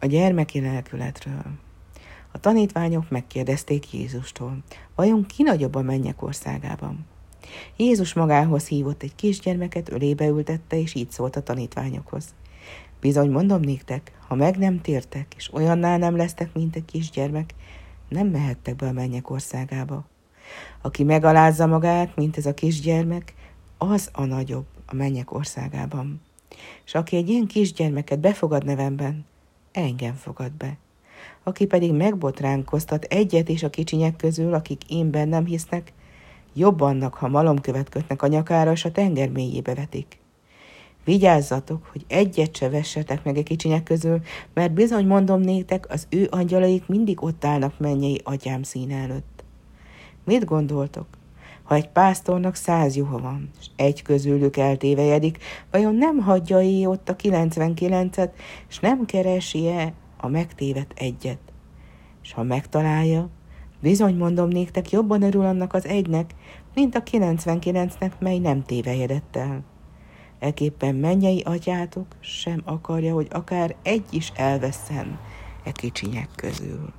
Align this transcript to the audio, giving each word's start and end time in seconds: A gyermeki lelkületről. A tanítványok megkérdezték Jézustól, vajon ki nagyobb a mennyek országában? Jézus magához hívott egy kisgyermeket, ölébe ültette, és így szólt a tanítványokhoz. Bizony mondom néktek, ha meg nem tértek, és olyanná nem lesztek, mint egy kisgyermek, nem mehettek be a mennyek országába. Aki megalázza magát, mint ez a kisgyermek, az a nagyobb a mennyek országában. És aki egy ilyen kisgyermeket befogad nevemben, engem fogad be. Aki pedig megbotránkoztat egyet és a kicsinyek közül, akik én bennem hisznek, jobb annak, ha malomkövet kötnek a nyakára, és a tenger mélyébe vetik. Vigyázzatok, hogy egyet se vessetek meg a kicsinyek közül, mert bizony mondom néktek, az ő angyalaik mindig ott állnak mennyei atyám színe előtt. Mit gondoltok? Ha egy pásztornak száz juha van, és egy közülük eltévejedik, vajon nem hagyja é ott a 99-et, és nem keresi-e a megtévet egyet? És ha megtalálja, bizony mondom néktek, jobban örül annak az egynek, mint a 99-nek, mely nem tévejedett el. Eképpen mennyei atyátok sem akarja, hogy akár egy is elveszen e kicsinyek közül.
A 0.00 0.06
gyermeki 0.06 0.60
lelkületről. 0.60 1.44
A 2.32 2.40
tanítványok 2.40 3.10
megkérdezték 3.10 3.92
Jézustól, 3.92 4.58
vajon 4.94 5.26
ki 5.26 5.42
nagyobb 5.42 5.74
a 5.74 5.82
mennyek 5.82 6.22
országában? 6.22 7.06
Jézus 7.76 8.12
magához 8.12 8.66
hívott 8.66 9.02
egy 9.02 9.14
kisgyermeket, 9.14 9.90
ölébe 9.90 10.26
ültette, 10.26 10.80
és 10.80 10.94
így 10.94 11.10
szólt 11.10 11.36
a 11.36 11.42
tanítványokhoz. 11.42 12.34
Bizony 13.00 13.30
mondom 13.30 13.60
néktek, 13.60 14.12
ha 14.28 14.34
meg 14.34 14.58
nem 14.58 14.80
tértek, 14.80 15.34
és 15.36 15.52
olyanná 15.52 15.96
nem 15.96 16.16
lesztek, 16.16 16.54
mint 16.54 16.76
egy 16.76 16.84
kisgyermek, 16.84 17.54
nem 18.08 18.26
mehettek 18.26 18.76
be 18.76 18.86
a 18.86 18.92
mennyek 18.92 19.30
országába. 19.30 20.04
Aki 20.80 21.04
megalázza 21.04 21.66
magát, 21.66 22.16
mint 22.16 22.36
ez 22.36 22.46
a 22.46 22.54
kisgyermek, 22.54 23.34
az 23.78 24.08
a 24.12 24.24
nagyobb 24.24 24.66
a 24.86 24.94
mennyek 24.94 25.32
országában. 25.32 26.20
És 26.84 26.94
aki 26.94 27.16
egy 27.16 27.28
ilyen 27.28 27.46
kisgyermeket 27.46 28.18
befogad 28.18 28.64
nevemben, 28.64 29.24
engem 29.72 30.14
fogad 30.14 30.52
be. 30.52 30.76
Aki 31.42 31.66
pedig 31.66 31.92
megbotránkoztat 31.92 33.04
egyet 33.04 33.48
és 33.48 33.62
a 33.62 33.70
kicsinyek 33.70 34.16
közül, 34.16 34.54
akik 34.54 34.90
én 34.90 35.10
bennem 35.10 35.44
hisznek, 35.44 35.92
jobb 36.54 36.80
annak, 36.80 37.14
ha 37.14 37.28
malomkövet 37.28 37.88
kötnek 37.88 38.22
a 38.22 38.26
nyakára, 38.26 38.72
és 38.72 38.84
a 38.84 38.92
tenger 38.92 39.28
mélyébe 39.28 39.74
vetik. 39.74 40.18
Vigyázzatok, 41.04 41.86
hogy 41.92 42.04
egyet 42.08 42.56
se 42.56 42.68
vessetek 42.68 43.24
meg 43.24 43.36
a 43.36 43.42
kicsinyek 43.42 43.82
közül, 43.82 44.20
mert 44.54 44.72
bizony 44.72 45.06
mondom 45.06 45.40
néktek, 45.40 45.90
az 45.90 46.06
ő 46.10 46.28
angyalaik 46.30 46.86
mindig 46.86 47.22
ott 47.22 47.44
állnak 47.44 47.78
mennyei 47.78 48.20
atyám 48.24 48.62
színe 48.62 48.96
előtt. 48.96 49.44
Mit 50.24 50.44
gondoltok? 50.44 51.06
Ha 51.70 51.76
egy 51.76 51.88
pásztornak 51.88 52.54
száz 52.54 52.96
juha 52.96 53.18
van, 53.18 53.50
és 53.60 53.66
egy 53.76 54.02
közülük 54.02 54.56
eltévejedik, 54.56 55.38
vajon 55.70 55.94
nem 55.94 56.18
hagyja 56.18 56.60
é 56.60 56.86
ott 56.86 57.08
a 57.08 57.16
99-et, 57.16 58.30
és 58.68 58.78
nem 58.78 59.04
keresi-e 59.04 59.92
a 60.16 60.28
megtévet 60.28 60.92
egyet? 60.96 61.38
És 62.22 62.32
ha 62.32 62.42
megtalálja, 62.42 63.28
bizony 63.80 64.16
mondom 64.16 64.48
néktek, 64.48 64.90
jobban 64.90 65.22
örül 65.22 65.44
annak 65.44 65.74
az 65.74 65.86
egynek, 65.86 66.34
mint 66.74 66.94
a 66.94 67.02
99-nek, 67.02 68.12
mely 68.18 68.38
nem 68.38 68.62
tévejedett 68.62 69.36
el. 69.36 69.64
Eképpen 70.38 70.94
mennyei 70.94 71.40
atyátok 71.40 72.06
sem 72.20 72.62
akarja, 72.64 73.14
hogy 73.14 73.28
akár 73.30 73.76
egy 73.82 74.04
is 74.10 74.32
elveszen 74.36 75.18
e 75.64 75.72
kicsinyek 75.72 76.28
közül. 76.36 76.92